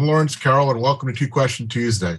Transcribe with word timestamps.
I'm 0.00 0.06
Lawrence 0.06 0.34
Carroll, 0.34 0.70
and 0.70 0.80
welcome 0.80 1.12
to 1.12 1.14
Two 1.14 1.28
Question 1.28 1.68
Tuesday. 1.68 2.16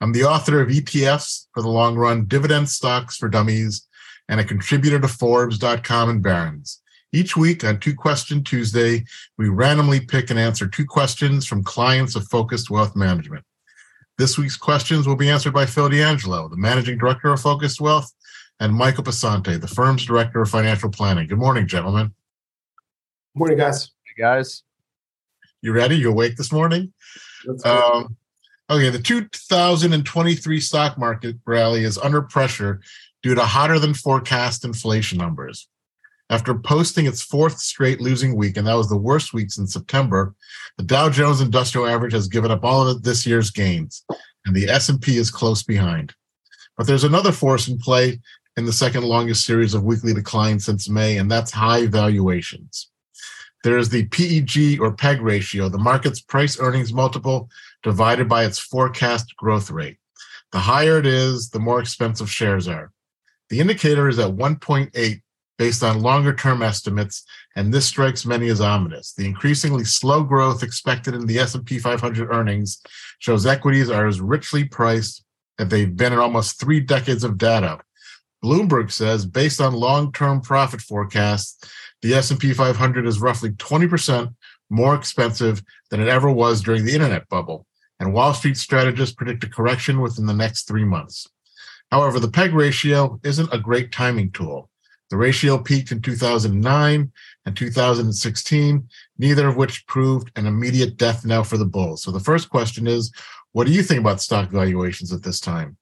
I'm 0.00 0.12
the 0.12 0.22
author 0.22 0.62
of 0.62 0.68
ETFs 0.68 1.48
for 1.52 1.60
the 1.60 1.68
long 1.68 1.96
run, 1.96 2.26
Dividend 2.26 2.68
Stocks 2.68 3.16
for 3.16 3.28
Dummies, 3.28 3.88
and 4.28 4.38
a 4.38 4.44
contributor 4.44 5.00
to 5.00 5.08
Forbes.com 5.08 6.08
and 6.08 6.22
Barron's. 6.22 6.80
Each 7.12 7.36
week 7.36 7.64
on 7.64 7.80
Two 7.80 7.96
Question 7.96 8.44
Tuesday, 8.44 9.04
we 9.38 9.48
randomly 9.48 9.98
pick 9.98 10.30
and 10.30 10.38
answer 10.38 10.68
two 10.68 10.84
questions 10.84 11.48
from 11.48 11.64
clients 11.64 12.14
of 12.14 12.28
Focused 12.28 12.70
Wealth 12.70 12.94
Management. 12.94 13.44
This 14.16 14.38
week's 14.38 14.56
questions 14.56 15.08
will 15.08 15.16
be 15.16 15.30
answered 15.30 15.52
by 15.52 15.66
Phil 15.66 15.88
D'Angelo, 15.88 16.48
the 16.48 16.56
Managing 16.56 16.96
Director 16.96 17.32
of 17.32 17.40
Focused 17.40 17.80
Wealth, 17.80 18.08
and 18.60 18.72
Michael 18.72 19.02
Passante, 19.02 19.60
the 19.60 19.66
firm's 19.66 20.06
Director 20.06 20.42
of 20.42 20.48
Financial 20.48 20.88
Planning. 20.88 21.26
Good 21.26 21.38
morning, 21.38 21.66
gentlemen. 21.66 22.14
Good 23.34 23.38
Morning, 23.40 23.58
guys. 23.58 23.90
Hey, 24.04 24.22
guys. 24.22 24.62
You 25.62 25.72
ready? 25.72 25.96
You 25.96 26.10
awake 26.10 26.36
this 26.36 26.52
morning? 26.52 26.92
Um, 27.64 28.16
okay, 28.70 28.88
the 28.88 28.98
2023 28.98 30.60
stock 30.60 30.96
market 30.96 31.36
rally 31.44 31.84
is 31.84 31.98
under 31.98 32.22
pressure 32.22 32.80
due 33.22 33.34
to 33.34 33.42
hotter 33.42 33.78
than 33.78 33.92
forecast 33.92 34.64
inflation 34.64 35.18
numbers. 35.18 35.68
After 36.30 36.54
posting 36.54 37.06
its 37.06 37.20
fourth 37.22 37.58
straight 37.58 38.00
losing 38.00 38.36
week, 38.36 38.56
and 38.56 38.66
that 38.66 38.74
was 38.74 38.88
the 38.88 38.96
worst 38.96 39.34
week 39.34 39.50
since 39.50 39.72
September, 39.72 40.34
the 40.78 40.84
Dow 40.84 41.10
Jones 41.10 41.40
Industrial 41.40 41.86
Average 41.86 42.12
has 42.12 42.28
given 42.28 42.50
up 42.50 42.64
all 42.64 42.88
of 42.88 43.02
this 43.02 43.26
year's 43.26 43.50
gains, 43.50 44.04
and 44.46 44.54
the 44.54 44.68
S&P 44.68 45.18
is 45.18 45.30
close 45.30 45.62
behind. 45.62 46.14
But 46.78 46.86
there's 46.86 47.04
another 47.04 47.32
force 47.32 47.68
in 47.68 47.78
play 47.78 48.20
in 48.56 48.64
the 48.64 48.72
second 48.72 49.04
longest 49.04 49.44
series 49.44 49.74
of 49.74 49.82
weekly 49.82 50.14
declines 50.14 50.64
since 50.64 50.88
May, 50.88 51.18
and 51.18 51.30
that's 51.30 51.50
high 51.50 51.86
valuations. 51.86 52.90
There 53.62 53.78
is 53.78 53.90
the 53.90 54.06
PEG 54.06 54.80
or 54.80 54.92
PEG 54.92 55.20
ratio, 55.20 55.68
the 55.68 55.78
market's 55.78 56.20
price 56.20 56.58
earnings 56.58 56.92
multiple 56.92 57.50
divided 57.82 58.28
by 58.28 58.44
its 58.44 58.58
forecast 58.58 59.36
growth 59.36 59.70
rate. 59.70 59.98
The 60.52 60.60
higher 60.60 60.98
it 60.98 61.06
is, 61.06 61.50
the 61.50 61.60
more 61.60 61.80
expensive 61.80 62.30
shares 62.30 62.66
are. 62.66 62.92
The 63.50 63.60
indicator 63.60 64.08
is 64.08 64.18
at 64.18 64.30
1.8 64.30 65.22
based 65.58 65.82
on 65.82 66.00
longer 66.00 66.34
term 66.34 66.62
estimates, 66.62 67.22
and 67.54 67.72
this 67.72 67.84
strikes 67.84 68.24
many 68.24 68.48
as 68.48 68.62
ominous. 68.62 69.12
The 69.12 69.26
increasingly 69.26 69.84
slow 69.84 70.22
growth 70.22 70.62
expected 70.62 71.14
in 71.14 71.26
the 71.26 71.38
S&P 71.38 71.78
500 71.78 72.32
earnings 72.32 72.80
shows 73.18 73.44
equities 73.44 73.90
are 73.90 74.06
as 74.06 74.22
richly 74.22 74.64
priced 74.64 75.22
as 75.58 75.68
they've 75.68 75.94
been 75.94 76.14
in 76.14 76.18
almost 76.18 76.58
3 76.58 76.80
decades 76.80 77.24
of 77.24 77.36
data. 77.36 77.78
Bloomberg 78.42 78.90
says 78.90 79.26
based 79.26 79.60
on 79.60 79.74
long-term 79.74 80.40
profit 80.40 80.80
forecasts, 80.80 81.58
the 82.02 82.14
S&P 82.14 82.52
500 82.52 83.06
is 83.06 83.20
roughly 83.20 83.50
20% 83.50 84.34
more 84.70 84.94
expensive 84.94 85.62
than 85.90 86.00
it 86.00 86.08
ever 86.08 86.30
was 86.30 86.62
during 86.62 86.84
the 86.84 86.94
internet 86.94 87.28
bubble, 87.28 87.66
and 87.98 88.14
Wall 88.14 88.32
Street 88.32 88.56
strategists 88.56 89.14
predict 89.14 89.44
a 89.44 89.48
correction 89.48 90.00
within 90.00 90.26
the 90.26 90.32
next 90.32 90.66
3 90.68 90.84
months. 90.84 91.26
However, 91.90 92.20
the 92.20 92.30
PEG 92.30 92.54
ratio 92.54 93.20
isn't 93.24 93.52
a 93.52 93.58
great 93.58 93.92
timing 93.92 94.30
tool. 94.30 94.70
The 95.10 95.16
ratio 95.16 95.58
peaked 95.58 95.90
in 95.90 96.00
2009 96.00 97.12
and 97.44 97.56
2016, 97.56 98.88
neither 99.18 99.48
of 99.48 99.56
which 99.56 99.84
proved 99.88 100.30
an 100.36 100.46
immediate 100.46 100.96
death 100.96 101.26
knell 101.26 101.42
for 101.42 101.56
the 101.56 101.66
bulls. 101.66 102.04
So 102.04 102.12
the 102.12 102.20
first 102.20 102.48
question 102.48 102.86
is, 102.86 103.12
what 103.52 103.66
do 103.66 103.72
you 103.72 103.82
think 103.82 104.00
about 104.00 104.20
stock 104.20 104.50
valuations 104.50 105.12
at 105.12 105.24
this 105.24 105.40
time? 105.40 105.76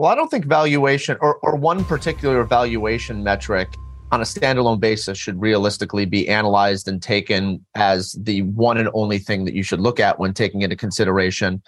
Well, 0.00 0.10
I 0.10 0.14
don't 0.14 0.30
think 0.30 0.46
valuation 0.46 1.18
or, 1.20 1.34
or 1.42 1.56
one 1.56 1.84
particular 1.84 2.42
valuation 2.44 3.22
metric 3.22 3.68
on 4.10 4.22
a 4.22 4.24
standalone 4.24 4.80
basis 4.80 5.18
should 5.18 5.38
realistically 5.38 6.06
be 6.06 6.26
analyzed 6.26 6.88
and 6.88 7.02
taken 7.02 7.62
as 7.74 8.12
the 8.12 8.40
one 8.44 8.78
and 8.78 8.88
only 8.94 9.18
thing 9.18 9.44
that 9.44 9.52
you 9.52 9.62
should 9.62 9.78
look 9.78 10.00
at 10.00 10.18
when 10.18 10.32
taking 10.32 10.62
into 10.62 10.74
consideration 10.74 11.60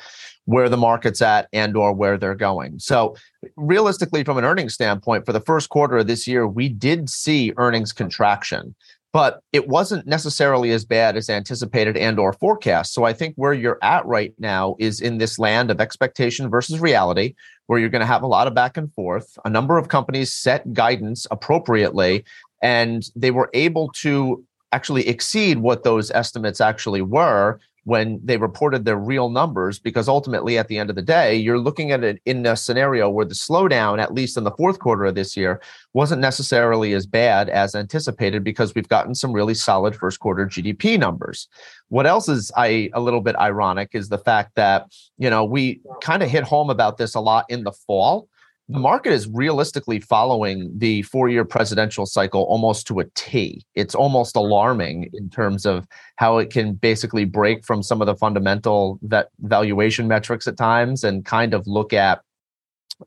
where 0.47 0.71
the 0.71 0.79
market's 0.79 1.21
at 1.21 1.47
and 1.53 1.77
or 1.77 1.93
where 1.93 2.17
they're 2.17 2.35
going. 2.35 2.79
So 2.79 3.15
realistically 3.57 4.25
from 4.25 4.39
an 4.39 4.47
earnings 4.47 4.73
standpoint 4.73 5.27
for 5.27 5.35
the 5.35 5.41
first 5.41 5.69
quarter 5.69 5.99
of 5.99 6.07
this 6.07 6.27
year 6.27 6.47
we 6.49 6.71
did 6.71 7.11
see 7.11 7.53
earnings 7.59 7.93
contraction 7.93 8.75
but 9.13 9.43
it 9.53 9.69
wasn't 9.69 10.07
necessarily 10.07 10.71
as 10.73 10.85
bad 10.85 11.17
as 11.17 11.29
anticipated 11.29 11.97
and 11.97 12.19
or 12.19 12.33
forecast. 12.33 12.93
So 12.95 13.05
i 13.05 13.13
think 13.13 13.35
where 13.37 13.53
you're 13.53 13.79
at 13.83 14.05
right 14.07 14.35
now 14.39 14.77
is 14.79 15.01
in 15.01 15.19
this 15.19 15.39
land 15.39 15.71
of 15.71 15.81
expectation 15.81 16.51
versus 16.51 16.81
reality 16.81 17.35
where 17.67 17.79
you're 17.79 17.89
going 17.89 18.01
to 18.01 18.07
have 18.07 18.23
a 18.23 18.27
lot 18.27 18.47
of 18.47 18.55
back 18.55 18.77
and 18.77 18.93
forth 18.95 19.39
a 19.45 19.51
number 19.51 19.79
of 19.79 19.89
companies 19.89 20.33
set 20.33 20.73
guidance 20.73 21.27
appropriately 21.31 22.25
and 22.63 23.05
they 23.17 23.31
were 23.31 23.51
able 23.55 23.91
to 23.93 24.45
actually 24.73 25.07
exceed 25.07 25.59
what 25.59 25.85
those 25.85 26.11
estimates 26.11 26.61
actually 26.61 27.03
were 27.03 27.59
when 27.85 28.21
they 28.23 28.37
reported 28.37 28.85
their 28.85 28.97
real 28.97 29.29
numbers 29.29 29.79
because 29.79 30.09
ultimately 30.09 30.57
at 30.57 30.69
the 30.69 30.79
end 30.79 30.89
of 30.89 30.97
the 30.97 31.03
day 31.03 31.35
you're 31.35 31.59
looking 31.59 31.91
at 31.91 32.05
it 32.05 32.21
in 32.27 32.47
a 32.47 32.57
scenario 32.57 33.11
where 33.11 33.25
the 33.25 33.35
slowdown 33.35 34.01
at 34.01 34.15
least 34.15 34.37
in 34.37 34.45
the 34.45 34.51
fourth 34.53 34.79
quarter 34.79 35.05
of 35.05 35.15
this 35.15 35.37
year 35.37 35.61
wasn't 35.93 36.21
necessarily 36.21 36.93
as 36.93 37.07
bad 37.07 37.49
as 37.49 37.75
anticipated 37.75 38.45
because 38.45 38.75
we've 38.75 38.89
gotten 38.89 39.15
some 39.15 39.33
really 39.33 39.55
solid 39.55 39.97
first 39.97 40.21
quarter 40.21 40.47
GDP 40.47 40.99
numbers. 40.99 41.49
What 41.89 42.07
else 42.07 42.29
is 42.29 42.53
I 42.57 42.91
a 42.95 43.01
little 43.01 43.21
bit 43.21 43.37
ironic 43.37 43.91
is 43.93 44.09
the 44.09 44.19
fact 44.19 44.55
that 44.55 44.87
you 45.19 45.29
know 45.29 45.45
we 45.45 45.81
kind 46.01 46.23
of 46.23 46.31
hit 46.31 46.45
home 46.45 46.71
about 46.71 46.99
this 46.99 47.15
a 47.15 47.21
lot 47.21 47.47
in 47.49 47.65
the 47.65 47.73
fall 47.73 48.29
the 48.69 48.79
market 48.79 49.13
is 49.13 49.29
realistically 49.29 50.01
following 50.01 50.71
the 50.79 51.03
four 51.03 51.29
year 51.29 51.45
presidential 51.45 52.07
cycle 52.07 52.43
almost 52.45 52.87
to 52.87 53.01
a 53.01 53.05
T. 53.15 53.65
It's 53.75 53.95
almost 53.95 54.37
alarming 54.37 55.11
in 55.13 55.29
terms 55.31 55.67
of 55.67 55.87
how 56.17 56.39
it 56.39 56.51
can 56.51 56.75
basically 56.75 57.25
break 57.25 57.65
from 57.65 57.83
some 57.83 58.01
of 58.01 58.07
the 58.07 58.15
fundamental 58.15 58.99
that 59.03 59.29
valuation 59.41 60.09
metrics 60.09 60.47
at 60.47 60.57
times 60.57 61.05
and 61.05 61.25
kind 61.25 61.55
of 61.55 61.67
look 61.67 61.93
at 61.93 62.23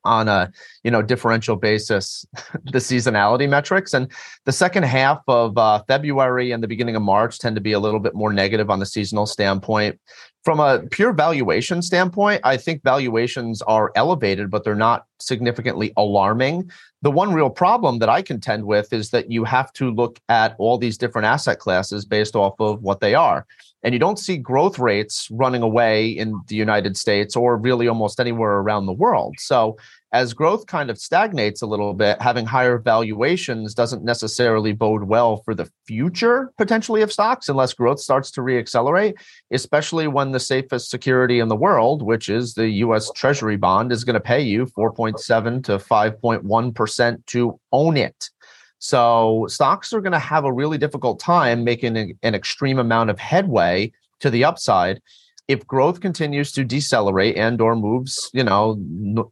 on 0.03 0.27
a 0.27 0.51
you 0.83 0.91
know 0.91 1.01
differential 1.01 1.55
basis 1.55 2.25
the 2.65 2.79
seasonality 2.79 3.47
metrics 3.47 3.93
and 3.93 4.11
the 4.43 4.51
second 4.51 4.83
half 4.83 5.21
of 5.29 5.57
uh, 5.57 5.81
february 5.87 6.51
and 6.51 6.61
the 6.61 6.67
beginning 6.67 6.97
of 6.97 7.01
march 7.01 7.39
tend 7.39 7.55
to 7.55 7.61
be 7.61 7.71
a 7.71 7.79
little 7.79 7.99
bit 7.99 8.13
more 8.13 8.33
negative 8.33 8.69
on 8.69 8.79
the 8.79 8.85
seasonal 8.85 9.25
standpoint 9.25 9.97
from 10.45 10.59
a 10.59 10.83
pure 10.91 11.11
valuation 11.11 11.81
standpoint, 11.81 12.39
I 12.43 12.55
think 12.55 12.83
valuations 12.83 13.63
are 13.63 13.91
elevated, 13.95 14.51
but 14.51 14.63
they're 14.63 14.75
not 14.75 15.07
significantly 15.19 15.91
alarming. 15.97 16.69
The 17.01 17.09
one 17.09 17.33
real 17.33 17.49
problem 17.49 17.97
that 17.97 18.09
I 18.09 18.21
contend 18.21 18.63
with 18.63 18.93
is 18.93 19.09
that 19.09 19.31
you 19.31 19.43
have 19.43 19.73
to 19.73 19.89
look 19.89 20.19
at 20.29 20.55
all 20.59 20.77
these 20.77 20.99
different 20.99 21.25
asset 21.25 21.57
classes 21.57 22.05
based 22.05 22.35
off 22.35 22.53
of 22.59 22.83
what 22.83 22.99
they 22.99 23.15
are. 23.15 23.47
And 23.81 23.93
you 23.93 23.99
don't 23.99 24.19
see 24.19 24.37
growth 24.37 24.77
rates 24.77 25.27
running 25.31 25.63
away 25.63 26.09
in 26.09 26.39
the 26.47 26.55
United 26.55 26.95
States 26.95 27.35
or 27.35 27.57
really 27.57 27.87
almost 27.87 28.19
anywhere 28.19 28.59
around 28.59 28.85
the 28.85 28.93
world. 28.93 29.35
So 29.39 29.77
as 30.15 30.33
growth 30.33 30.65
kind 30.65 30.89
of 30.89 30.97
stagnates 30.97 31.61
a 31.61 31.65
little 31.65 31.93
bit, 31.93 32.21
having 32.21 32.45
higher 32.45 32.77
valuations 32.77 33.73
doesn't 33.73 34.01
necessarily 34.01 34.71
bode 34.71 35.03
well 35.03 35.41
for 35.43 35.53
the 35.53 35.69
future 35.85 36.53
potentially 36.57 37.01
of 37.01 37.11
stocks 37.11 37.49
unless 37.49 37.73
growth 37.73 37.99
starts 37.99 38.31
to 38.31 38.39
reaccelerate, 38.39 39.15
especially 39.51 40.07
when 40.07 40.31
the 40.31 40.39
safest 40.39 40.89
security 40.89 41.41
in 41.41 41.49
the 41.49 41.55
world, 41.55 42.01
which 42.01 42.29
is 42.29 42.53
the 42.53 42.69
US 42.85 43.11
Treasury 43.13 43.57
bond, 43.57 43.91
is 43.91 44.05
going 44.05 44.13
to 44.13 44.21
pay 44.21 44.39
you 44.39 44.65
4.7 44.67 45.61
to 45.65 45.77
5.1% 45.79 47.25
to 47.25 47.59
own 47.73 47.97
it. 47.97 48.29
So 48.79 49.47
stocks 49.49 49.91
are 49.91 49.99
going 49.99 50.13
to 50.13 50.19
have 50.19 50.45
a 50.45 50.53
really 50.53 50.77
difficult 50.77 51.19
time 51.19 51.65
making 51.65 52.15
an 52.23 52.35
extreme 52.35 52.79
amount 52.79 53.09
of 53.09 53.19
headway 53.19 53.91
to 54.21 54.29
the 54.29 54.45
upside 54.45 55.01
if 55.47 55.65
growth 55.67 55.99
continues 55.99 56.51
to 56.53 56.63
decelerate 56.63 57.37
and 57.37 57.61
or 57.61 57.75
moves, 57.75 58.29
you 58.33 58.43
know, 58.43 58.79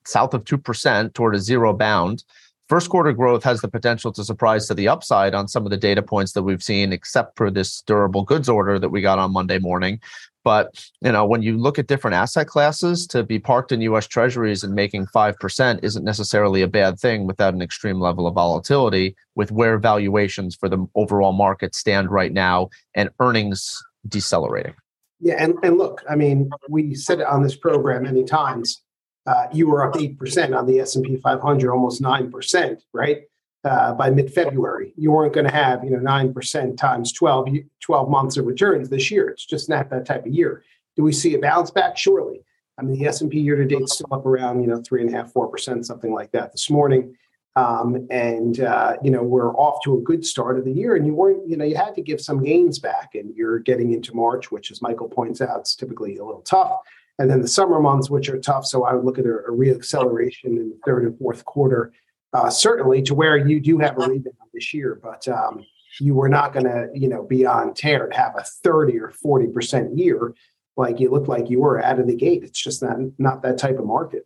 south 0.05 0.33
of 0.33 0.43
2% 0.43 1.13
toward 1.13 1.35
a 1.35 1.39
zero 1.39 1.73
bound, 1.73 2.23
first 2.69 2.89
quarter 2.89 3.11
growth 3.13 3.43
has 3.43 3.61
the 3.61 3.67
potential 3.67 4.11
to 4.11 4.23
surprise 4.23 4.67
to 4.67 4.73
the 4.73 4.87
upside 4.87 5.33
on 5.33 5.47
some 5.47 5.65
of 5.65 5.71
the 5.71 5.77
data 5.77 6.01
points 6.01 6.33
that 6.33 6.43
we've 6.43 6.63
seen 6.63 6.93
except 6.93 7.35
for 7.35 7.49
this 7.49 7.81
durable 7.81 8.23
goods 8.23 8.47
order 8.47 8.77
that 8.77 8.89
we 8.89 9.01
got 9.01 9.19
on 9.19 9.33
Monday 9.33 9.57
morning. 9.57 9.99
But, 10.43 10.85
you 11.01 11.11
know, 11.11 11.25
when 11.25 11.41
you 11.41 11.57
look 11.57 11.79
at 11.79 11.87
different 11.87 12.15
asset 12.15 12.47
classes 12.47 13.07
to 13.07 13.23
be 13.23 13.39
parked 13.39 13.71
in 13.71 13.81
US 13.81 14.07
treasuries 14.07 14.63
and 14.63 14.75
making 14.75 15.07
5% 15.07 15.79
isn't 15.81 16.03
necessarily 16.03 16.61
a 16.61 16.67
bad 16.67 16.99
thing 16.99 17.25
without 17.25 17.53
an 17.53 17.61
extreme 17.61 17.99
level 17.99 18.27
of 18.27 18.35
volatility 18.35 19.15
with 19.35 19.51
where 19.51 19.77
valuations 19.79 20.55
for 20.55 20.67
the 20.67 20.85
overall 20.95 21.31
market 21.31 21.73
stand 21.73 22.11
right 22.11 22.33
now 22.33 22.69
and 22.93 23.09
earnings 23.19 23.81
decelerating. 24.07 24.75
Yeah, 25.23 25.35
and, 25.41 25.55
and 25.63 25.77
look, 25.77 26.03
I 26.09 26.15
mean, 26.15 26.49
we 26.67 26.95
said 26.95 27.21
it 27.21 27.27
on 27.27 27.43
this 27.43 27.55
program 27.55 28.03
many 28.03 28.25
times. 28.25 28.83
Uh, 29.25 29.45
you 29.53 29.69
were 29.69 29.87
up 29.87 29.95
eight 29.95 30.19
percent 30.19 30.53
on 30.53 30.65
the 30.67 30.81
S 30.81 30.97
and 30.97 31.05
P 31.05 31.15
500, 31.15 31.71
almost 31.71 32.01
nine 32.01 32.29
percent, 32.29 32.83
right? 32.91 33.21
Uh, 33.63 33.93
by 33.93 34.09
mid-February, 34.09 34.93
you 34.97 35.09
weren't 35.09 35.31
going 35.31 35.45
to 35.45 35.53
have 35.53 35.81
you 35.81 35.91
know 35.91 35.99
nine 35.99 36.33
percent 36.33 36.77
times 36.77 37.13
12, 37.13 37.47
12 37.79 38.09
months 38.09 38.35
of 38.35 38.45
returns 38.45 38.89
this 38.89 39.09
year. 39.09 39.29
It's 39.29 39.45
just 39.45 39.69
not 39.69 39.89
that 39.91 40.05
type 40.05 40.25
of 40.25 40.33
year. 40.33 40.65
Do 40.97 41.03
we 41.03 41.13
see 41.13 41.33
a 41.35 41.39
bounce 41.39 41.71
back? 41.71 41.97
Surely. 41.97 42.43
I 42.77 42.81
mean, 42.81 42.99
the 42.99 43.07
S 43.07 43.21
and 43.21 43.31
P 43.31 43.39
year 43.39 43.55
to 43.55 43.65
date 43.65 43.87
still 43.87 44.07
up 44.11 44.25
around 44.25 44.59
you 44.59 44.67
know 44.67 44.81
three 44.85 44.99
and 44.99 45.09
a 45.09 45.15
half, 45.15 45.31
four 45.31 45.47
percent, 45.47 45.85
something 45.85 46.13
like 46.13 46.33
that. 46.33 46.51
This 46.51 46.69
morning, 46.69 47.15
Um, 47.55 48.07
and 48.09 48.59
uh, 48.61 48.95
you 49.03 49.11
know 49.11 49.21
we're 49.21 49.55
off 49.55 49.83
to 49.83 49.97
a 49.97 50.01
good 50.01 50.25
start 50.25 50.57
of 50.57 50.65
the 50.65 50.71
year, 50.71 50.95
and 50.95 51.05
you 51.05 51.13
weren't, 51.13 51.47
you 51.47 51.55
know, 51.55 51.65
you 51.65 51.75
had 51.75 51.93
to 51.95 52.01
give 52.01 52.19
some 52.19 52.43
gains 52.43 52.79
back, 52.79 53.13
and 53.13 53.35
you're 53.35 53.59
getting 53.59 53.93
into 53.93 54.15
March, 54.15 54.51
which, 54.51 54.71
as 54.71 54.81
Michael 54.81 55.07
points 55.07 55.39
out, 55.39 55.61
is 55.61 55.75
typically 55.75 56.17
a 56.17 56.25
little 56.25 56.41
tough, 56.41 56.79
and 57.19 57.29
then 57.29 57.41
the 57.41 57.47
summer 57.47 57.79
months, 57.79 58.09
which 58.09 58.27
are 58.29 58.39
tough. 58.39 58.65
So 58.65 58.85
I 58.85 58.95
would 58.95 59.05
look 59.05 59.19
at 59.19 59.25
a, 59.25 59.35
a 59.35 59.51
reacceleration 59.51 60.45
in 60.45 60.69
the 60.69 60.79
third 60.83 61.03
and 61.03 61.17
fourth 61.19 61.45
quarter, 61.45 61.93
uh, 62.33 62.49
certainly 62.49 63.03
to 63.03 63.13
where 63.13 63.37
you 63.37 63.59
do 63.59 63.77
have 63.77 63.97
a 63.97 64.07
rebound 64.07 64.35
this 64.51 64.73
year, 64.73 64.99
but 65.03 65.27
um, 65.27 65.63
you 65.99 66.15
were 66.15 66.29
not 66.29 66.53
going 66.53 66.65
to, 66.65 66.89
you 66.95 67.07
know, 67.07 67.21
be 67.21 67.45
on 67.45 67.75
tear 67.75 68.07
to 68.07 68.15
have 68.15 68.35
a 68.35 68.43
thirty 68.63 68.97
or 68.97 69.11
forty 69.11 69.47
percent 69.47 69.95
year 69.95 70.33
like 70.75 70.99
you 70.99 71.11
look 71.11 71.27
like 71.27 71.51
you 71.51 71.59
were 71.59 71.83
out 71.83 71.99
of 71.99 72.07
the 72.07 72.15
gate. 72.15 72.43
It's 72.43 72.59
just 72.59 72.81
not 72.81 72.97
not 73.19 73.43
that 73.43 73.59
type 73.59 73.77
of 73.77 73.85
market. 73.85 74.25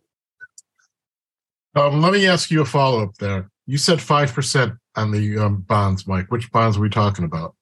Um, 1.74 2.00
let 2.00 2.12
me 2.12 2.26
ask 2.26 2.50
you 2.50 2.60
a 2.60 2.64
follow 2.64 3.02
up 3.02 3.14
there. 3.18 3.50
You 3.66 3.78
said 3.78 3.98
5% 3.98 4.78
on 4.96 5.10
the 5.10 5.38
um, 5.38 5.60
bonds, 5.62 6.06
Mike. 6.06 6.30
Which 6.30 6.50
bonds 6.50 6.76
are 6.76 6.80
we 6.80 6.88
talking 6.88 7.24
about? 7.24 7.54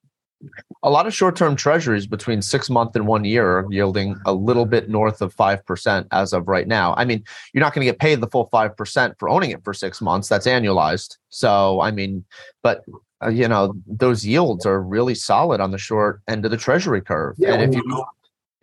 A 0.82 0.90
lot 0.90 1.06
of 1.06 1.14
short 1.14 1.34
term 1.34 1.56
treasuries 1.56 2.06
between 2.06 2.42
six 2.42 2.70
month 2.70 2.94
and 2.94 3.06
one 3.06 3.24
year 3.24 3.58
are 3.58 3.72
yielding 3.72 4.16
a 4.26 4.32
little 4.32 4.66
bit 4.66 4.88
north 4.88 5.20
of 5.22 5.34
5% 5.34 6.06
as 6.12 6.32
of 6.32 6.46
right 6.46 6.68
now. 6.68 6.94
I 6.96 7.04
mean, 7.04 7.24
you're 7.52 7.62
not 7.62 7.74
going 7.74 7.84
to 7.84 7.90
get 7.90 7.98
paid 7.98 8.20
the 8.20 8.28
full 8.28 8.48
5% 8.50 9.14
for 9.18 9.28
owning 9.28 9.50
it 9.50 9.64
for 9.64 9.74
six 9.74 10.00
months. 10.00 10.28
That's 10.28 10.46
annualized. 10.46 11.16
So, 11.30 11.80
I 11.80 11.90
mean, 11.90 12.24
but 12.62 12.84
uh, 13.24 13.30
you 13.30 13.48
know 13.48 13.72
those 13.86 14.26
yields 14.26 14.66
are 14.66 14.82
really 14.82 15.14
solid 15.14 15.58
on 15.58 15.70
the 15.70 15.78
short 15.78 16.20
end 16.28 16.44
of 16.44 16.50
the 16.50 16.56
treasury 16.56 17.00
curve 17.00 17.34
yeah, 17.38 17.54
and 17.54 17.62
if 17.62 17.74
you 17.74 18.04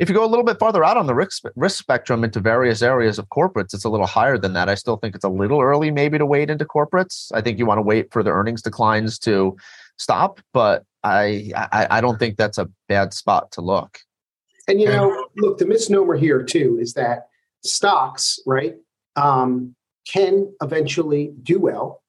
if 0.03 0.09
you 0.09 0.15
go 0.15 0.25
a 0.25 0.27
little 0.27 0.43
bit 0.43 0.59
farther 0.59 0.83
out 0.83 0.97
on 0.97 1.07
the 1.07 1.15
risk 1.15 1.45
risk 1.55 1.77
spectrum 1.77 2.25
into 2.25 2.41
various 2.41 2.81
areas 2.81 3.17
of 3.17 3.29
corporates, 3.29 3.73
it's 3.73 3.85
a 3.85 3.89
little 3.89 4.05
higher 4.05 4.37
than 4.37 4.51
that. 4.51 4.67
I 4.67 4.75
still 4.75 4.97
think 4.97 5.15
it's 5.15 5.23
a 5.23 5.29
little 5.29 5.61
early, 5.61 5.91
maybe, 5.91 6.17
to 6.17 6.25
wade 6.25 6.49
into 6.49 6.65
corporates. 6.65 7.31
I 7.33 7.39
think 7.39 7.57
you 7.57 7.65
want 7.65 7.77
to 7.77 7.83
wait 7.83 8.11
for 8.11 8.21
the 8.21 8.29
earnings 8.29 8.61
declines 8.61 9.17
to 9.19 9.55
stop, 9.97 10.41
but 10.51 10.83
I 11.05 11.53
I, 11.55 11.87
I 11.89 12.01
don't 12.01 12.19
think 12.19 12.35
that's 12.35 12.57
a 12.57 12.69
bad 12.89 13.13
spot 13.13 13.49
to 13.53 13.61
look. 13.61 13.99
And 14.67 14.81
you 14.81 14.87
know, 14.87 15.27
look, 15.37 15.57
the 15.57 15.65
misnomer 15.65 16.15
here 16.15 16.43
too 16.43 16.77
is 16.81 16.95
that 16.95 17.27
stocks, 17.63 18.39
right, 18.45 18.75
um, 19.15 19.73
can 20.05 20.53
eventually 20.61 21.31
do 21.43 21.59
well 21.59 22.03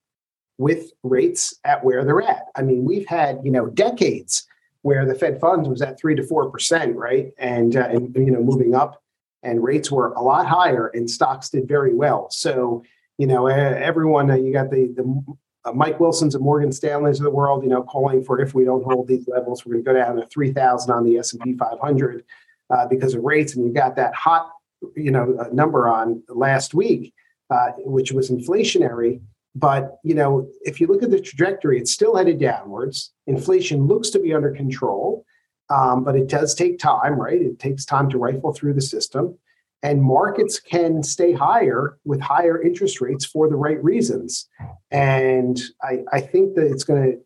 with 0.58 0.90
rates 1.04 1.54
at 1.62 1.84
where 1.84 2.04
they're 2.04 2.22
at. 2.22 2.46
I 2.56 2.62
mean, 2.62 2.84
we've 2.84 3.06
had 3.06 3.38
you 3.44 3.52
know 3.52 3.66
decades 3.66 4.48
where 4.84 5.06
the 5.06 5.14
Fed 5.14 5.40
funds 5.40 5.66
was 5.66 5.80
at 5.80 5.98
three 5.98 6.14
to 6.14 6.22
four 6.22 6.50
percent, 6.50 6.94
right, 6.94 7.32
and 7.38 7.74
uh, 7.74 7.88
and 7.88 8.14
you 8.14 8.30
know 8.30 8.42
moving 8.42 8.74
up, 8.74 9.02
and 9.42 9.64
rates 9.64 9.90
were 9.90 10.12
a 10.12 10.20
lot 10.20 10.46
higher, 10.46 10.88
and 10.88 11.10
stocks 11.10 11.48
did 11.48 11.66
very 11.66 11.94
well. 11.94 12.28
So 12.30 12.84
you 13.16 13.26
know 13.26 13.46
everyone, 13.46 14.30
uh, 14.30 14.34
you 14.34 14.52
got 14.52 14.70
the 14.70 14.92
the 14.94 15.36
uh, 15.64 15.72
Mike 15.72 15.98
Wilson's 16.00 16.34
and 16.34 16.44
Morgan 16.44 16.70
Stanley's 16.70 17.18
of 17.18 17.24
the 17.24 17.30
world, 17.30 17.64
you 17.64 17.70
know, 17.70 17.82
calling 17.82 18.22
for 18.22 18.38
if 18.38 18.52
we 18.52 18.66
don't 18.66 18.84
hold 18.84 19.08
these 19.08 19.26
levels, 19.26 19.64
we're 19.64 19.72
going 19.72 19.84
to 19.84 19.92
go 19.92 19.98
down 19.98 20.16
to 20.16 20.26
three 20.26 20.52
thousand 20.52 20.92
on 20.92 21.02
the 21.02 21.16
S 21.16 21.32
and 21.32 21.40
P 21.40 21.54
500 21.54 22.22
uh, 22.68 22.86
because 22.86 23.14
of 23.14 23.22
rates, 23.22 23.56
and 23.56 23.66
you 23.66 23.72
got 23.72 23.96
that 23.96 24.14
hot, 24.14 24.50
you 24.94 25.10
know, 25.10 25.34
uh, 25.40 25.48
number 25.50 25.88
on 25.88 26.22
last 26.28 26.74
week, 26.74 27.14
uh, 27.48 27.70
which 27.78 28.12
was 28.12 28.30
inflationary. 28.30 29.22
But 29.54 29.98
you 30.02 30.14
know, 30.14 30.48
if 30.62 30.80
you 30.80 30.86
look 30.86 31.02
at 31.02 31.10
the 31.10 31.20
trajectory, 31.20 31.78
it's 31.78 31.92
still 31.92 32.16
headed 32.16 32.40
downwards. 32.40 33.12
Inflation 33.26 33.86
looks 33.86 34.10
to 34.10 34.18
be 34.18 34.34
under 34.34 34.50
control, 34.50 35.24
um, 35.70 36.04
but 36.04 36.16
it 36.16 36.28
does 36.28 36.54
take 36.54 36.78
time, 36.78 37.14
right? 37.20 37.40
It 37.40 37.58
takes 37.58 37.84
time 37.84 38.10
to 38.10 38.18
rifle 38.18 38.52
through 38.52 38.74
the 38.74 38.82
system. 38.82 39.38
And 39.82 40.02
markets 40.02 40.58
can 40.58 41.02
stay 41.02 41.34
higher 41.34 41.98
with 42.06 42.18
higher 42.18 42.60
interest 42.60 43.02
rates 43.02 43.26
for 43.26 43.50
the 43.50 43.56
right 43.56 43.82
reasons. 43.84 44.48
And 44.90 45.60
I, 45.82 45.98
I 46.10 46.20
think 46.22 46.54
that 46.54 46.66
it's 46.66 46.84
going 46.84 47.02
to 47.02 47.18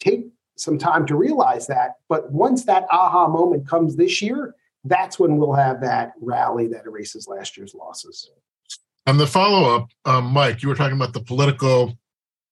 take 0.00 0.26
some 0.56 0.78
time 0.78 1.04
to 1.06 1.14
realize 1.14 1.66
that. 1.66 1.96
But 2.08 2.32
once 2.32 2.64
that 2.64 2.86
aha 2.90 3.28
moment 3.28 3.68
comes 3.68 3.96
this 3.96 4.22
year, 4.22 4.54
that's 4.84 5.18
when 5.18 5.36
we'll 5.36 5.52
have 5.52 5.82
that 5.82 6.12
rally 6.20 6.68
that 6.68 6.86
erases 6.86 7.28
last 7.28 7.56
year's 7.56 7.74
losses. 7.74 8.30
And 9.06 9.20
the 9.20 9.26
follow 9.26 9.74
up, 9.76 9.88
um, 10.04 10.24
Mike, 10.26 10.62
you 10.62 10.68
were 10.68 10.74
talking 10.74 10.96
about 10.96 11.12
the 11.12 11.20
political 11.20 11.96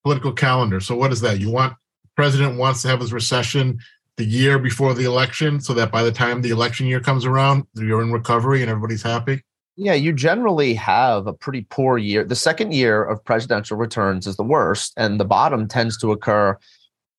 political 0.02 0.32
calendar. 0.32 0.80
So 0.80 0.94
what 0.94 1.12
is 1.12 1.20
that? 1.22 1.40
You 1.40 1.50
want 1.50 1.74
president 2.14 2.58
wants 2.58 2.82
to 2.82 2.88
have 2.88 3.00
his 3.00 3.12
recession 3.12 3.78
the 4.16 4.24
year 4.24 4.60
before 4.60 4.94
the 4.94 5.04
election, 5.04 5.60
so 5.60 5.74
that 5.74 5.90
by 5.90 6.04
the 6.04 6.12
time 6.12 6.42
the 6.42 6.50
election 6.50 6.86
year 6.86 7.00
comes 7.00 7.24
around, 7.24 7.64
you're 7.74 8.02
in 8.02 8.12
recovery 8.12 8.62
and 8.62 8.70
everybody's 8.70 9.02
happy. 9.02 9.42
Yeah, 9.76 9.94
you 9.94 10.12
generally 10.12 10.74
have 10.74 11.26
a 11.26 11.32
pretty 11.32 11.66
poor 11.68 11.98
year. 11.98 12.22
The 12.22 12.36
second 12.36 12.72
year 12.72 13.02
of 13.02 13.24
presidential 13.24 13.76
returns 13.76 14.28
is 14.28 14.36
the 14.36 14.44
worst, 14.44 14.92
and 14.96 15.18
the 15.18 15.24
bottom 15.24 15.66
tends 15.66 15.98
to 15.98 16.12
occur 16.12 16.56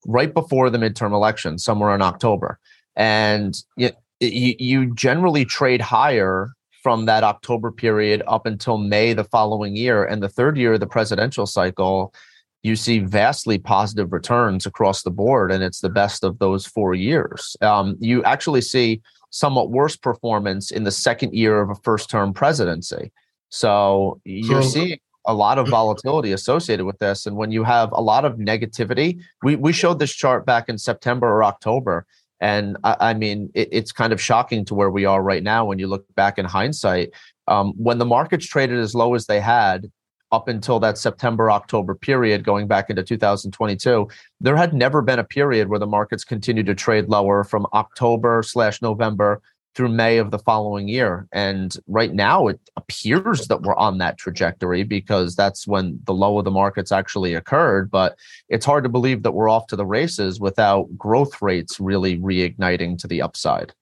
right 0.05 0.33
before 0.33 0.69
the 0.69 0.77
midterm 0.77 1.11
election, 1.11 1.57
somewhere 1.57 1.93
in 1.93 2.01
October. 2.01 2.59
And 2.95 3.53
you, 3.75 3.91
you 4.21 4.93
generally 4.95 5.43
trade 5.43 5.81
higher 5.81 6.51
from 6.85 7.05
that 7.05 7.23
October 7.23 7.71
period 7.71 8.21
up 8.27 8.45
until 8.45 8.77
May 8.77 9.13
the 9.13 9.23
following 9.23 9.75
year. 9.75 10.05
And 10.05 10.21
the 10.21 10.29
third 10.29 10.55
year 10.55 10.73
of 10.73 10.79
the 10.79 10.85
presidential 10.85 11.47
cycle, 11.47 12.13
you 12.61 12.75
see 12.75 12.99
vastly 12.99 13.57
positive 13.57 14.13
returns 14.13 14.67
across 14.67 15.01
the 15.01 15.09
board, 15.09 15.51
and 15.51 15.63
it's 15.63 15.79
the 15.79 15.89
best 15.89 16.23
of 16.23 16.37
those 16.37 16.67
four 16.67 16.93
years. 16.93 17.57
Um, 17.61 17.97
you 17.99 18.23
actually 18.23 18.61
see 18.61 19.01
somewhat 19.31 19.71
worse 19.71 19.95
performance 19.95 20.69
in 20.69 20.83
the 20.83 20.91
second 20.91 21.33
year 21.33 21.59
of 21.59 21.71
a 21.71 21.75
first 21.83 22.07
term 22.07 22.35
presidency. 22.35 23.11
So 23.49 24.21
you're 24.23 24.61
so, 24.61 24.69
seeing 24.69 24.99
a 25.25 25.33
lot 25.33 25.57
of 25.57 25.67
volatility 25.67 26.33
associated 26.33 26.85
with 26.85 26.99
this. 26.99 27.25
And 27.25 27.35
when 27.35 27.51
you 27.51 27.63
have 27.63 27.91
a 27.93 28.01
lot 28.01 28.25
of 28.25 28.33
negativity, 28.33 29.19
we, 29.41 29.55
we 29.55 29.73
showed 29.73 29.97
this 29.97 30.13
chart 30.13 30.45
back 30.45 30.69
in 30.69 30.77
September 30.77 31.25
or 31.25 31.43
October. 31.43 32.05
And 32.45 32.77
I, 32.83 32.95
I 32.99 33.13
mean, 33.15 33.49
it, 33.55 33.69
it's 33.71 33.91
kind 33.91 34.13
of 34.13 34.21
shocking 34.21 34.65
to 34.65 34.75
where 34.75 34.91
we 34.91 35.03
are 35.03 35.23
right 35.23 35.41
now 35.41 35.65
when 35.65 35.79
you 35.79 35.87
look 35.87 36.05
back 36.13 36.37
in 36.37 36.45
hindsight. 36.45 37.09
Um, 37.47 37.73
when 37.75 37.97
the 37.97 38.05
markets 38.05 38.45
traded 38.45 38.77
as 38.77 38.93
low 38.93 39.15
as 39.15 39.25
they 39.25 39.39
had 39.39 39.91
up 40.31 40.47
until 40.47 40.79
that 40.81 40.99
September 40.99 41.49
October 41.49 41.95
period, 41.95 42.43
going 42.43 42.67
back 42.67 42.91
into 42.91 43.01
2022, 43.01 44.07
there 44.41 44.55
had 44.55 44.75
never 44.75 45.01
been 45.01 45.17
a 45.17 45.23
period 45.23 45.69
where 45.69 45.79
the 45.79 45.87
markets 45.87 46.23
continued 46.23 46.67
to 46.67 46.75
trade 46.75 47.09
lower 47.09 47.43
from 47.43 47.65
October 47.73 48.43
slash 48.43 48.79
November 48.79 49.41
through 49.75 49.89
May 49.89 50.17
of 50.17 50.31
the 50.31 50.39
following 50.39 50.87
year. 50.87 51.27
And 51.33 51.75
right 51.87 52.13
now, 52.13 52.47
it 52.47 52.59
appears 52.77 53.47
that 53.47 53.61
we're 53.61 53.75
on 53.75 53.97
that 53.97 54.17
trajectory 54.17 54.83
because 54.83 55.35
that's 55.35 55.67
when 55.67 55.99
the 56.05 56.13
low 56.13 56.39
of 56.39 56.45
the 56.45 56.51
markets 56.51 56.91
actually 56.91 57.33
occurred. 57.33 57.91
But 57.91 58.17
it's 58.47 58.65
hard 58.65 58.85
to 58.85 58.89
believe 58.89 59.23
that 59.23 59.33
we're 59.33 59.49
off 59.49 59.67
to 59.67 59.75
the 59.75 59.85
races 59.85 60.39
without 60.39 60.97
growth 60.97 61.41
rates 61.41 61.79
really 61.79 62.17
reigniting 62.17 62.97
to 62.99 63.07
the 63.07 63.21
upside. 63.21 63.73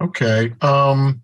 Okay. 0.00 0.52
Um, 0.60 1.22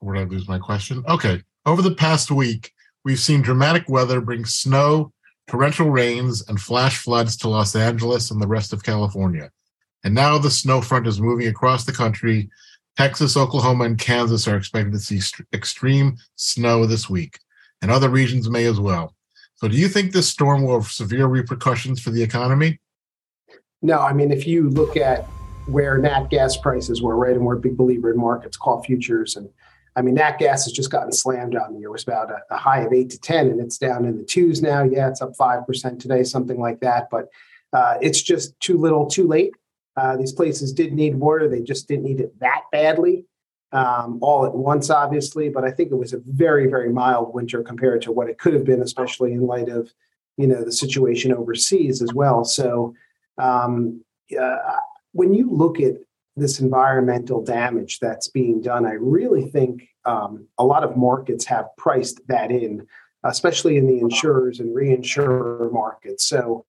where 0.00 0.16
did 0.16 0.28
I 0.28 0.30
lose 0.30 0.48
my 0.48 0.58
question? 0.58 1.02
Okay. 1.08 1.42
Over 1.64 1.80
the 1.80 1.94
past 1.94 2.30
week, 2.30 2.72
we've 3.04 3.18
seen 3.18 3.40
dramatic 3.40 3.88
weather 3.88 4.20
bring 4.20 4.44
snow, 4.44 5.12
torrential 5.48 5.90
rains, 5.90 6.46
and 6.46 6.60
flash 6.60 6.98
floods 6.98 7.38
to 7.38 7.48
Los 7.48 7.74
Angeles 7.74 8.30
and 8.30 8.40
the 8.40 8.46
rest 8.46 8.74
of 8.74 8.82
California. 8.82 9.50
And 10.04 10.14
now 10.14 10.38
the 10.38 10.50
snow 10.50 10.80
front 10.80 11.06
is 11.06 11.20
moving 11.20 11.48
across 11.48 11.84
the 11.84 11.92
country. 11.92 12.50
Texas, 12.96 13.36
Oklahoma, 13.36 13.84
and 13.84 13.98
Kansas 13.98 14.46
are 14.46 14.56
expected 14.56 14.92
to 14.92 14.98
see 14.98 15.18
st- 15.18 15.48
extreme 15.52 16.16
snow 16.36 16.86
this 16.86 17.10
week, 17.10 17.38
and 17.82 17.90
other 17.90 18.08
regions 18.08 18.48
may 18.48 18.66
as 18.66 18.78
well. 18.78 19.14
So, 19.56 19.66
do 19.66 19.76
you 19.76 19.88
think 19.88 20.12
this 20.12 20.28
storm 20.28 20.62
will 20.62 20.80
have 20.80 20.90
severe 20.90 21.26
repercussions 21.26 22.00
for 22.00 22.10
the 22.10 22.22
economy? 22.22 22.78
No, 23.82 23.98
I 23.98 24.12
mean, 24.12 24.30
if 24.30 24.46
you 24.46 24.70
look 24.70 24.96
at 24.96 25.24
where 25.66 25.98
nat 25.98 26.28
gas 26.30 26.56
prices 26.56 27.02
were, 27.02 27.16
right, 27.16 27.34
and 27.34 27.44
we're 27.44 27.56
a 27.56 27.60
big 27.60 27.76
believer 27.76 28.12
in 28.12 28.18
markets, 28.18 28.56
call 28.56 28.82
futures, 28.82 29.36
and 29.36 29.48
I 29.96 30.02
mean, 30.02 30.14
nat 30.14 30.38
gas 30.38 30.64
has 30.64 30.72
just 30.72 30.90
gotten 30.90 31.12
slammed 31.12 31.56
on 31.56 31.72
the 31.72 31.80
year. 31.80 31.88
It 31.88 31.92
was 31.92 32.02
about 32.02 32.30
a, 32.30 32.38
a 32.50 32.56
high 32.56 32.80
of 32.80 32.92
eight 32.92 33.10
to 33.10 33.20
10, 33.20 33.48
and 33.48 33.60
it's 33.60 33.78
down 33.78 34.04
in 34.04 34.16
the 34.18 34.24
twos 34.24 34.60
now. 34.60 34.82
Yeah, 34.82 35.08
it's 35.08 35.22
up 35.22 35.32
5% 35.36 36.00
today, 36.00 36.24
something 36.24 36.58
like 36.58 36.80
that. 36.80 37.08
But 37.10 37.28
uh, 37.72 37.98
it's 38.00 38.20
just 38.20 38.58
too 38.60 38.76
little, 38.76 39.06
too 39.06 39.26
late. 39.26 39.52
Uh, 39.96 40.16
these 40.16 40.32
places 40.32 40.72
did 40.72 40.92
need 40.92 41.14
water. 41.14 41.48
They 41.48 41.62
just 41.62 41.88
didn't 41.88 42.04
need 42.04 42.20
it 42.20 42.38
that 42.40 42.62
badly 42.72 43.26
um, 43.72 44.18
all 44.22 44.46
at 44.46 44.54
once, 44.54 44.90
obviously. 44.90 45.48
But 45.48 45.64
I 45.64 45.70
think 45.70 45.90
it 45.90 45.96
was 45.96 46.12
a 46.12 46.20
very, 46.24 46.68
very 46.68 46.90
mild 46.90 47.34
winter 47.34 47.62
compared 47.62 48.02
to 48.02 48.12
what 48.12 48.28
it 48.28 48.38
could 48.38 48.54
have 48.54 48.64
been, 48.64 48.82
especially 48.82 49.32
in 49.32 49.46
light 49.46 49.68
of 49.68 49.92
you 50.36 50.46
know 50.46 50.64
the 50.64 50.72
situation 50.72 51.32
overseas 51.32 52.02
as 52.02 52.12
well. 52.14 52.44
So 52.44 52.94
um, 53.38 54.02
uh, 54.38 54.56
when 55.12 55.34
you 55.34 55.50
look 55.50 55.80
at 55.80 55.94
this 56.36 56.60
environmental 56.60 57.44
damage 57.44 58.00
that's 58.00 58.28
being 58.28 58.60
done, 58.60 58.86
I 58.86 58.94
really 58.94 59.46
think 59.46 59.88
um, 60.04 60.46
a 60.58 60.64
lot 60.64 60.82
of 60.82 60.96
markets 60.96 61.44
have 61.46 61.66
priced 61.76 62.26
that 62.28 62.50
in, 62.50 62.86
especially 63.22 63.76
in 63.76 63.86
the 63.86 64.00
insurers 64.00 64.58
and 64.60 64.74
reinsurer 64.74 65.72
markets. 65.72 66.24
So 66.24 66.66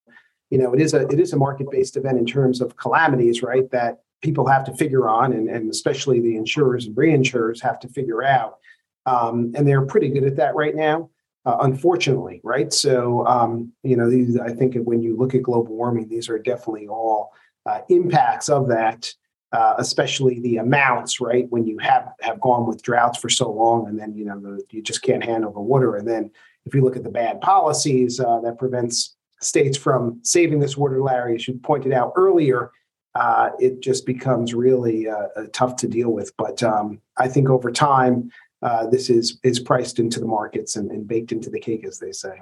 you 0.50 0.58
know, 0.58 0.74
it 0.74 0.82
is 0.82 0.94
a 0.94 1.08
it 1.08 1.20
is 1.20 1.34
a 1.34 1.38
market 1.38 1.68
based 1.72 1.98
event 1.98 2.18
in 2.18 2.26
terms 2.26 2.62
of 2.62 2.76
calamities, 2.78 3.42
right? 3.42 3.70
That 3.72 4.00
people 4.22 4.48
have 4.48 4.64
to 4.66 4.74
figure 4.76 5.10
on, 5.10 5.34
and, 5.34 5.50
and 5.50 5.70
especially 5.70 6.20
the 6.20 6.36
insurers 6.36 6.86
and 6.88 6.96
reinsurers 6.96 7.62
have 7.62 7.80
to 7.80 7.88
figure 7.90 8.24
out. 8.24 8.58
Um, 9.06 9.54
and 9.56 9.68
they're 9.68 9.86
pretty 9.86 10.10
good 10.10 10.24
at 10.24 10.38
that 10.38 10.56
right 10.56 10.76
now. 10.76 11.10
uh, 11.46 11.58
unfortunately, 11.62 12.42
right? 12.44 12.74
So, 12.74 13.26
um, 13.28 13.72
you 13.84 13.96
know, 13.96 14.10
these, 14.10 14.38
I 14.40 14.52
think 14.52 14.76
when 14.84 15.02
you 15.02 15.16
look 15.16 15.36
at 15.36 15.44
global 15.44 15.76
warming, 15.76 16.08
these 16.08 16.28
are 16.28 16.40
definitely 16.40 16.88
all 16.88 17.34
uh, 17.68 17.82
impacts 17.90 18.50
of 18.50 18.68
that, 18.70 19.12
uh, 19.52 19.76
especially 19.78 20.40
the 20.40 20.58
amounts, 20.58 21.22
right? 21.22 21.46
When 21.50 21.66
you 21.68 21.78
have, 21.78 22.10
have 22.22 22.42
gone 22.42 22.66
with 22.66 22.82
droughts 22.82 23.20
for 23.20 23.30
so 23.30 23.52
long 23.52 23.88
and 23.88 23.98
then, 23.98 24.16
you 24.16 24.26
know, 24.26 24.40
the, 24.40 24.64
you 24.72 24.82
just 24.82 25.04
can't 25.04 25.24
handle 25.24 25.54
the 25.54 25.62
water. 25.62 25.96
And 25.96 26.08
then 26.08 26.32
if 26.66 26.74
you 26.74 26.84
look 26.84 26.98
at 26.98 27.04
the 27.04 27.10
bad 27.10 27.42
policies 27.42 28.20
uh, 28.20 28.40
that 28.42 28.58
prevents 28.58 29.15
states 29.42 29.78
from 29.78 30.20
saving 30.24 30.60
this 30.60 30.78
water, 30.78 31.02
Larry, 31.02 31.36
as 31.36 31.48
you 31.48 31.56
pointed 31.56 31.94
out 31.94 32.14
earlier, 32.16 32.72
uh, 33.16 33.52
it 33.60 33.82
just 33.82 34.06
becomes 34.06 34.54
really 34.54 35.08
uh, 35.08 35.28
tough 35.54 35.78
to 35.78 35.88
deal 35.88 36.10
with. 36.10 36.36
But 36.38 36.62
um, 36.64 37.02
I 37.18 37.28
think 37.28 37.50
over 37.50 37.72
time, 37.72 38.32
uh, 38.62 38.88
this 38.88 39.10
is 39.10 39.40
is 39.44 39.60
priced 39.60 40.00
into 40.00 40.20
the 40.20 40.26
markets 40.26 40.76
and, 40.76 40.90
and, 40.92 41.08
baked 41.08 41.32
into 41.32 41.50
the 41.50 41.60
cake, 41.60 41.86
as 41.86 42.00
they 42.00 42.12
say. 42.12 42.42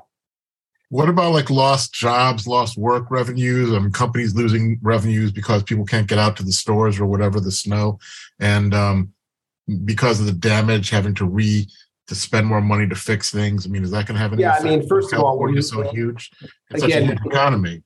What 0.90 1.10
about 1.10 1.34
like 1.34 1.50
lost 1.50 1.94
jobs, 1.94 2.48
lost 2.48 2.78
work 2.78 3.10
revenues, 3.10 3.74
um, 3.74 3.92
companies 3.92 4.36
losing 4.36 4.80
revenues 4.82 5.32
because 5.32 5.64
people 5.64 5.86
can't 5.86 6.08
get 6.08 6.20
out 6.20 6.38
to 6.38 6.44
the 6.44 6.52
stores 6.52 7.00
or 7.00 7.08
whatever 7.08 7.40
the 7.40 7.52
snow, 7.52 8.00
and 8.40 8.74
um, 8.74 9.14
because 9.86 10.20
of 10.20 10.26
the 10.26 10.32
damage, 10.32 10.90
having 10.90 11.16
to 11.16 11.26
re 11.26 11.68
to 12.14 12.20
spend 12.20 12.48
more 12.48 12.62
money 12.62 12.88
to 12.88 12.96
fix 12.96 13.32
things? 13.32 13.66
I 13.66 13.70
mean, 13.70 13.84
is 13.84 13.92
that 13.92 14.08
going 14.08 14.16
to 14.16 14.22
have 14.22 14.34
any? 14.34 14.44
Yeah, 14.44 14.58
I 14.60 14.64
mean, 14.64 14.88
first 14.88 15.14
of 15.14 15.20
all, 15.20 15.38
we're 15.38 15.60
so 15.62 15.90
huge, 15.92 16.32
it's 16.70 16.84
again, 16.84 17.08
such 17.08 17.18
a 17.18 17.22
huge 17.22 17.26
economy 17.26 17.84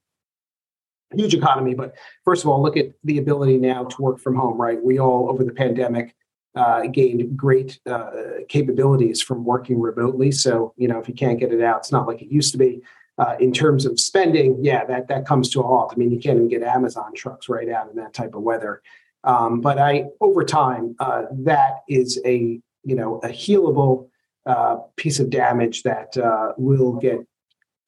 huge 1.15 1.34
economy. 1.34 1.74
But 1.74 1.96
first 2.24 2.43
of 2.43 2.50
all, 2.50 2.62
look 2.62 2.77
at 2.77 2.91
the 3.03 3.17
ability 3.17 3.57
now 3.57 3.86
to 3.86 4.01
work 4.01 4.19
from 4.19 4.36
home, 4.36 4.60
right? 4.60 4.81
We 4.84 5.00
all, 5.00 5.29
over 5.29 5.43
the 5.43 5.53
pandemic, 5.53 6.15
uh, 6.55 6.88
gained 6.88 7.38
great 7.38 7.79
uh, 7.86 8.10
capabilities 8.50 9.22
from 9.22 9.46
working 9.46 9.79
remotely. 9.79 10.31
So, 10.31 10.74
you 10.75 10.88
know, 10.88 11.00
if 11.00 11.07
you 11.07 11.13
can't 11.13 11.39
get 11.39 11.53
it 11.53 11.62
out, 11.62 11.77
it's 11.79 11.91
not 11.91 12.07
like 12.07 12.22
it 12.22 12.31
used 12.31 12.51
to 12.53 12.57
be. 12.57 12.81
Uh, 13.19 13.36
in 13.39 13.51
terms 13.51 13.88
of 13.88 14.00
spending, 14.00 14.63
yeah, 14.63 14.86
that 14.86 15.07
that 15.07 15.25
comes 15.25 15.50
to 15.50 15.60
a 15.60 15.63
halt. 15.63 15.91
I 15.91 15.98
mean, 15.98 16.12
you 16.12 16.19
can't 16.19 16.38
even 16.38 16.50
get 16.50 16.62
Amazon 16.62 17.13
trucks 17.15 17.50
right 17.50 17.67
out 17.67 17.89
in 17.89 17.96
that 17.96 18.13
type 18.13 18.36
of 18.36 18.43
weather. 18.43 18.84
Um, 19.24 19.60
but 19.60 19.79
I, 19.79 20.05
over 20.22 20.43
time, 20.43 20.96
uh, 21.00 21.24
that 21.31 21.77
is 21.89 22.22
a 22.25 22.60
you 22.84 22.96
know 22.96 23.17
a 23.24 23.29
healable 23.29 24.10
uh, 24.47 24.77
piece 24.95 25.19
of 25.19 25.29
damage 25.29 25.83
that 25.83 26.17
uh, 26.17 26.53
will 26.57 26.93
get 26.93 27.19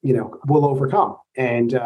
you 0.01 0.13
know 0.13 0.39
will 0.47 0.65
overcome. 0.65 1.17
And 1.35 1.79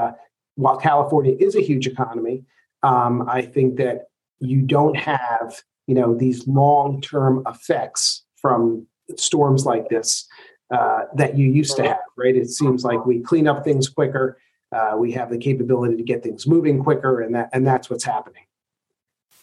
while 0.55 0.77
California 0.77 1.35
is 1.39 1.55
a 1.55 1.61
huge 1.61 1.87
economy, 1.87 2.43
um, 2.83 3.27
I 3.27 3.41
think 3.41 3.77
that 3.77 4.07
you 4.39 4.61
don't 4.61 4.97
have 4.97 5.61
you 5.87 5.95
know 5.95 6.15
these 6.15 6.47
long-term 6.47 7.43
effects 7.47 8.23
from 8.35 8.87
storms 9.17 9.65
like 9.65 9.89
this 9.89 10.27
uh, 10.71 11.03
that 11.15 11.37
you 11.37 11.49
used 11.49 11.75
to 11.77 11.83
have. 11.83 11.99
Right? 12.17 12.35
It 12.35 12.49
seems 12.49 12.83
like 12.83 13.05
we 13.05 13.19
clean 13.19 13.47
up 13.47 13.63
things 13.63 13.89
quicker. 13.89 14.37
Uh, 14.71 14.95
we 14.97 15.11
have 15.11 15.29
the 15.29 15.37
capability 15.37 15.95
to 15.95 16.03
get 16.03 16.23
things 16.23 16.47
moving 16.47 16.83
quicker, 16.83 17.21
and 17.21 17.35
that 17.35 17.49
and 17.53 17.65
that's 17.65 17.89
what's 17.89 18.03
happening. 18.03 18.43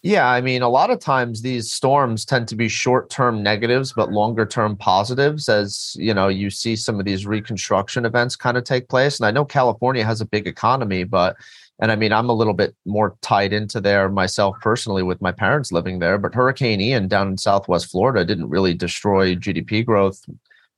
Yeah, 0.03 0.31
I 0.31 0.41
mean, 0.41 0.63
a 0.63 0.69
lot 0.69 0.91
of 0.91 0.99
times 0.99 1.43
these 1.43 1.71
storms 1.71 2.25
tend 2.25 2.49
to 2.49 2.57
be 2.57 2.69
short-term 2.69 3.43
negatives, 3.43 3.93
but 3.93 4.07
mm-hmm. 4.07 4.15
longer-term 4.15 4.77
positives. 4.77 5.49
As 5.49 5.95
you 5.99 6.15
know, 6.15 6.29
you 6.29 6.49
see 6.49 6.75
some 6.75 6.99
of 6.99 7.05
these 7.05 7.27
reconstruction 7.27 8.07
events 8.07 8.35
kind 8.35 8.57
of 8.57 8.65
take 8.65 8.89
place, 8.89 9.19
and 9.19 9.27
I 9.27 9.31
know 9.31 9.45
California 9.45 10.05
has 10.05 10.23
a 10.23 10.27
big 10.27 10.47
economy, 10.47 11.05
but 11.05 11.37
and 11.81 11.91
I 11.91 11.97
mean, 11.97 12.13
I'm 12.13 12.29
a 12.29 12.35
little 12.35 12.53
bit 12.53 12.75
more 12.85 13.17
tied 13.23 13.53
into 13.53 13.81
there 13.81 14.09
myself 14.11 14.57
personally 14.61 15.03
with 15.03 15.23
my 15.23 15.33
parents 15.33 15.73
living 15.73 15.99
there. 15.99 16.19
But 16.19 16.35
Hurricane 16.35 16.81
Ian 16.81 17.09
down 17.09 17.29
in 17.29 17.39
Southwest 17.39 17.91
Florida 17.91 18.25
didn't 18.25 18.51
really 18.51 18.75
destroy 18.75 19.35
GDP 19.35 19.85
growth 19.85 20.23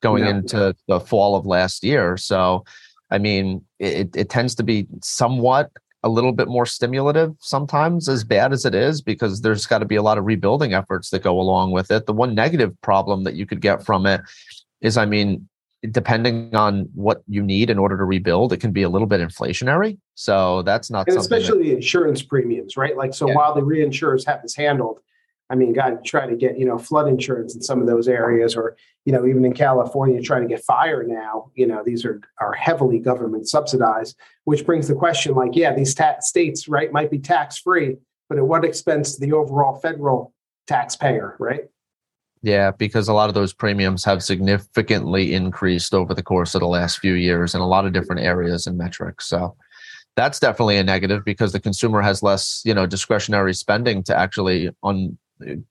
going 0.00 0.25
into 0.25 0.76
the 0.87 1.00
fall 1.00 1.35
of 1.35 1.47
last 1.47 1.83
year. 1.83 2.17
So, 2.17 2.64
I 3.11 3.19
mean, 3.19 3.64
it, 3.79 4.14
it 4.14 4.31
tends 4.31 4.55
to 4.57 4.62
be 4.62 4.87
somewhat 5.02 5.71
a 6.02 6.09
little 6.09 6.32
bit 6.32 6.49
more 6.49 6.66
stimulative 6.66 7.35
sometimes 7.38 8.09
as 8.09 8.25
bad 8.25 8.52
as 8.52 8.64
it 8.64 8.75
is 8.75 9.00
because 9.00 9.40
there's 9.40 9.66
got 9.66 9.78
to 9.78 9.85
be 9.85 9.97
a 9.97 10.02
lot 10.02 10.18
of 10.18 10.25
rebuilding 10.25 10.75
efforts 10.75 11.11
that 11.11 11.23
go 11.23 11.40
along 11.40 11.71
with 11.71 11.90
it. 11.90 12.06
The 12.06 12.12
one 12.12 12.35
negative 12.35 12.78
problem 12.80 13.25
that 13.25 13.35
you 13.35 13.47
could 13.47 13.61
get 13.61 13.85
from 13.85 14.06
it 14.06 14.21
is 14.80 14.97
i 14.97 15.06
mean 15.06 15.49
depending 15.90 16.54
on 16.54 16.88
what 16.94 17.23
you 17.26 17.42
need 17.42 17.68
in 17.68 17.78
order 17.78 17.97
to 17.97 18.04
rebuild 18.04 18.52
it 18.52 18.59
can 18.59 18.71
be 18.71 18.82
a 18.82 18.88
little 18.88 19.06
bit 19.06 19.21
inflationary. 19.21 19.99
So 20.14 20.62
that's 20.62 20.90
not 20.90 21.09
and 21.09 21.18
especially 21.18 21.59
that, 21.59 21.64
the 21.64 21.75
insurance 21.75 22.23
premiums 22.23 22.76
right? 22.76 22.97
Like 22.97 23.14
so 23.14 23.28
yeah. 23.28 23.35
while 23.35 23.54
the 23.54 23.62
reinsurers 23.62 24.25
have 24.26 24.42
this 24.42 24.54
handled 24.54 25.00
I 25.52 25.54
mean, 25.54 25.75
God, 25.75 26.02
try 26.02 26.26
to 26.26 26.35
get, 26.35 26.59
you 26.59 26.64
know, 26.64 26.78
flood 26.78 27.09
insurance 27.09 27.54
in 27.54 27.61
some 27.61 27.82
of 27.82 27.87
those 27.87 28.09
areas, 28.09 28.56
or, 28.56 28.75
you 29.04 29.12
know, 29.12 29.26
even 29.26 29.44
in 29.44 29.52
California, 29.52 30.23
trying 30.23 30.40
to 30.40 30.49
get 30.49 30.64
fire 30.64 31.04
now, 31.04 31.50
you 31.54 31.66
know, 31.66 31.82
these 31.85 32.06
are, 32.06 32.23
are 32.40 32.54
heavily 32.54 32.99
government 32.99 33.47
subsidized, 33.47 34.16
which 34.44 34.64
brings 34.64 34.88
the 34.88 34.94
question 34.94 35.35
like, 35.35 35.54
yeah, 35.54 35.75
these 35.75 35.94
ta- 35.94 36.21
states, 36.21 36.68
right, 36.68 36.90
might 36.90 37.11
be 37.11 37.18
tax 37.18 37.59
free, 37.59 37.99
but 38.30 38.38
at 38.38 38.47
what 38.47 38.64
expense 38.64 39.14
to 39.14 39.21
the 39.21 39.35
overall 39.35 39.78
federal 39.78 40.32
taxpayer, 40.66 41.37
right? 41.38 41.64
Yeah, 42.40 42.71
because 42.71 43.09
a 43.09 43.12
lot 43.12 43.28
of 43.28 43.35
those 43.35 43.52
premiums 43.52 44.04
have 44.04 44.23
significantly 44.23 45.35
increased 45.35 45.92
over 45.92 46.14
the 46.14 46.23
course 46.23 46.54
of 46.54 46.62
the 46.62 46.66
last 46.66 46.99
few 46.99 47.12
years 47.12 47.54
in 47.54 47.61
a 47.61 47.68
lot 47.68 47.85
of 47.85 47.92
different 47.92 48.23
areas 48.23 48.66
and 48.66 48.78
metrics. 48.78 49.26
So, 49.26 49.54
that's 50.14 50.38
definitely 50.38 50.76
a 50.76 50.85
negative 50.85 51.25
because 51.25 51.52
the 51.52 51.61
consumer 51.61 52.02
has 52.02 52.23
less 52.23 52.61
you 52.66 52.75
know 52.75 52.85
discretionary 52.85 53.54
spending 53.54 54.02
to 54.02 54.14
actually 54.14 54.68
on 54.82 55.16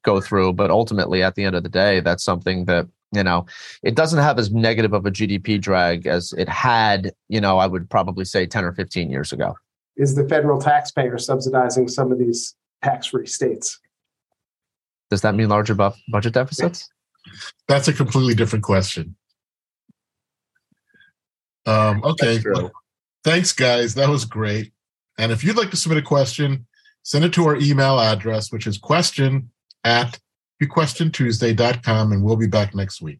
go 0.03 0.21
through. 0.21 0.53
But 0.53 0.71
ultimately, 0.71 1.23
at 1.23 1.35
the 1.35 1.43
end 1.43 1.55
of 1.55 1.63
the 1.63 1.69
day, 1.69 1.99
that's 1.99 2.23
something 2.23 2.65
that 2.65 2.87
you 3.13 3.23
know 3.23 3.45
it 3.83 3.95
doesn't 3.95 4.19
have 4.19 4.39
as 4.39 4.51
negative 4.51 4.93
of 4.93 5.05
a 5.05 5.11
GDP 5.11 5.59
drag 5.59 6.07
as 6.07 6.33
it 6.33 6.49
had. 6.49 7.13
You 7.29 7.41
know, 7.41 7.57
I 7.57 7.67
would 7.67 7.89
probably 7.89 8.25
say 8.25 8.45
ten 8.45 8.63
or 8.63 8.73
fifteen 8.73 9.09
years 9.09 9.31
ago. 9.31 9.55
Is 9.97 10.15
the 10.15 10.27
federal 10.27 10.59
taxpayer 10.59 11.17
subsidizing 11.17 11.87
some 11.87 12.11
of 12.11 12.17
these 12.17 12.55
tax-free 12.81 13.27
states? 13.27 13.79
Does 15.09 15.21
that 15.21 15.35
mean 15.35 15.49
larger 15.49 15.75
bu- 15.75 15.91
budget 16.09 16.33
deficits? 16.33 16.89
That's 17.67 17.87
a 17.87 17.93
completely 17.93 18.33
different 18.33 18.63
question. 18.63 19.15
Um, 21.65 22.01
okay. 22.03 22.39
Well, 22.43 22.71
thanks, 23.23 23.51
guys. 23.51 23.93
That 23.95 24.09
was 24.09 24.25
great. 24.25 24.71
And 25.17 25.31
if 25.31 25.43
you'd 25.43 25.57
like 25.57 25.69
to 25.71 25.77
submit 25.77 25.99
a 25.99 26.01
question, 26.01 26.65
send 27.03 27.25
it 27.25 27.33
to 27.33 27.45
our 27.45 27.57
email 27.57 27.99
address, 27.99 28.51
which 28.51 28.65
is 28.65 28.77
question 28.77 29.51
at 29.83 30.19
bequestiontuesday.com, 30.61 32.11
and 32.11 32.23
we'll 32.23 32.35
be 32.35 32.47
back 32.47 32.75
next 32.75 33.01
week. 33.01 33.19